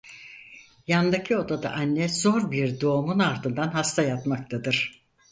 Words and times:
Yandaki 0.91 1.35
odada 1.41 1.71
anne 1.81 2.07
zor 2.09 2.51
bir 2.51 2.81
doğumun 2.81 3.19
ardından 3.19 3.67
hasta 3.67 4.01
yatmaktadır. 4.03 5.03